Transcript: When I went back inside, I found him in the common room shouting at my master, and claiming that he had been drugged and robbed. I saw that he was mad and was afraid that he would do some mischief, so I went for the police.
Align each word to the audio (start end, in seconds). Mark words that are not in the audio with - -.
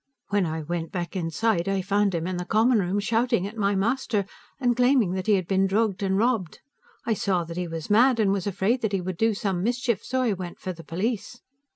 When 0.29 0.47
I 0.47 0.63
went 0.63 0.91
back 0.91 1.15
inside, 1.15 1.69
I 1.69 1.83
found 1.83 2.15
him 2.15 2.25
in 2.25 2.37
the 2.37 2.43
common 2.43 2.79
room 2.79 2.99
shouting 2.99 3.45
at 3.45 3.55
my 3.55 3.75
master, 3.75 4.25
and 4.59 4.75
claiming 4.75 5.11
that 5.11 5.27
he 5.27 5.33
had 5.35 5.47
been 5.47 5.67
drugged 5.67 6.01
and 6.01 6.17
robbed. 6.17 6.59
I 7.05 7.13
saw 7.13 7.43
that 7.43 7.55
he 7.55 7.67
was 7.67 7.87
mad 7.91 8.19
and 8.19 8.31
was 8.31 8.47
afraid 8.47 8.81
that 8.81 8.93
he 8.93 9.01
would 9.01 9.17
do 9.17 9.35
some 9.35 9.61
mischief, 9.61 10.03
so 10.03 10.23
I 10.23 10.33
went 10.33 10.57
for 10.59 10.73
the 10.73 10.83
police. 10.83 11.41